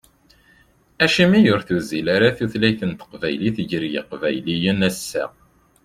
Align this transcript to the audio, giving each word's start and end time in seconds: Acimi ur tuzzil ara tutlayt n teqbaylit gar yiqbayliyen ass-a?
Acimi 1.03 1.39
ur 1.53 1.61
tuzzil 1.67 2.07
ara 2.15 2.29
tutlayt 2.37 2.81
n 2.89 2.91
teqbaylit 2.99 3.57
gar 3.69 3.83
yiqbayliyen 3.93 4.79
ass-a? 4.89 5.25